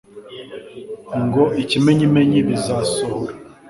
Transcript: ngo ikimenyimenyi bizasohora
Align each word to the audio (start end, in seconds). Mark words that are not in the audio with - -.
ngo 1.23 1.43
ikimenyimenyi 1.61 2.39
bizasohora 2.47 3.33